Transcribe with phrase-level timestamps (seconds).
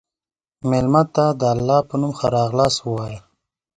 [0.69, 3.19] مېلمه ته د الله په نوم ښه راغلاست ووایه.